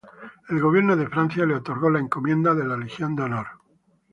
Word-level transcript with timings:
El 0.49 0.59
Gobierno 0.59 0.95
de 0.95 1.05
Francia 1.07 1.45
le 1.45 1.53
otorgó 1.53 1.87
la 1.91 1.99
Encomienda 1.99 2.55
de 2.55 2.65
la 2.65 2.75
Legión 2.75 3.15
de 3.15 3.21
Honor. 3.21 3.45